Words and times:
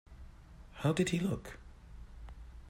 How 0.77 0.93
did 0.93 1.09
he 1.09 1.19
look? 1.19 1.59